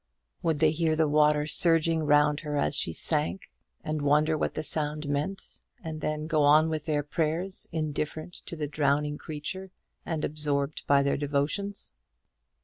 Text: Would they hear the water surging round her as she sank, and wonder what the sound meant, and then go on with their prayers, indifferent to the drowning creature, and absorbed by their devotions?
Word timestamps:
Would 0.41 0.57
they 0.57 0.71
hear 0.71 0.95
the 0.95 1.07
water 1.07 1.45
surging 1.45 2.07
round 2.07 2.39
her 2.39 2.57
as 2.57 2.75
she 2.75 2.91
sank, 2.91 3.51
and 3.83 4.01
wonder 4.01 4.35
what 4.35 4.55
the 4.55 4.63
sound 4.63 5.07
meant, 5.07 5.59
and 5.83 6.01
then 6.01 6.25
go 6.25 6.41
on 6.41 6.69
with 6.69 6.85
their 6.85 7.03
prayers, 7.03 7.69
indifferent 7.71 8.33
to 8.47 8.55
the 8.55 8.65
drowning 8.65 9.19
creature, 9.19 9.69
and 10.03 10.25
absorbed 10.25 10.87
by 10.87 11.03
their 11.03 11.17
devotions? 11.17 11.93